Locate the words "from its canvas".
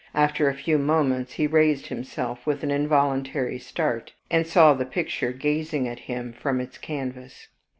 6.33-7.49